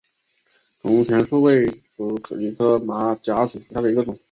[0.81, 1.63] 铜钱树为
[1.95, 4.17] 鼠李科马甲子属下的一个种。